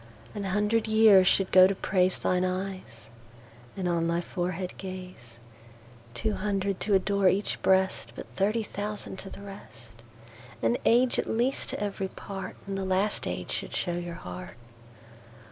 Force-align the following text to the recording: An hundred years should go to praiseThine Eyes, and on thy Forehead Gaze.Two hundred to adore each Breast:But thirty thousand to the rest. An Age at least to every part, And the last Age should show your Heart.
An 0.33 0.45
hundred 0.45 0.87
years 0.87 1.27
should 1.27 1.51
go 1.51 1.67
to 1.67 1.75
praiseThine 1.75 2.43
Eyes, 2.43 3.09
and 3.77 3.87
on 3.87 4.07
thy 4.07 4.19
Forehead 4.19 4.73
Gaze.Two 4.77 6.33
hundred 6.33 6.79
to 6.79 6.95
adore 6.95 7.29
each 7.29 7.61
Breast:But 7.61 8.25
thirty 8.33 8.63
thousand 8.63 9.19
to 9.19 9.29
the 9.29 9.43
rest. 9.43 10.01
An 10.59 10.77
Age 10.85 11.19
at 11.19 11.29
least 11.29 11.69
to 11.69 11.79
every 11.79 12.07
part, 12.07 12.55
And 12.65 12.79
the 12.79 12.83
last 12.83 13.27
Age 13.27 13.51
should 13.51 13.75
show 13.75 13.91
your 13.95 14.15
Heart. 14.15 14.57